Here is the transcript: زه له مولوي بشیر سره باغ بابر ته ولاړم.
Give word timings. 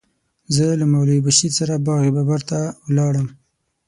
زه 0.55 0.65
له 0.79 0.85
مولوي 0.91 1.19
بشیر 1.25 1.51
سره 1.59 1.73
باغ 1.85 2.03
بابر 2.15 2.41
ته 2.49 2.59
ولاړم. 2.89 3.27